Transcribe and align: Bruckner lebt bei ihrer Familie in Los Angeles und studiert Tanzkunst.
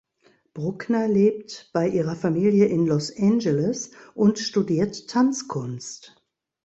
Bruckner 0.55 1.07
lebt 1.07 1.69
bei 1.73 1.87
ihrer 1.87 2.15
Familie 2.15 2.65
in 2.65 2.87
Los 2.87 3.15
Angeles 3.15 3.91
und 4.15 4.39
studiert 4.39 5.07
Tanzkunst. 5.07 6.19